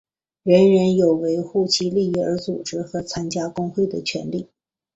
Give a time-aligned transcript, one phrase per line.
[0.41, 4.49] 人人有为维护其利益而组织和参加工会的权利。